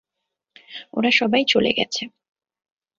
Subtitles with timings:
[0.93, 2.03] ওরা সবাই চলে গেছে!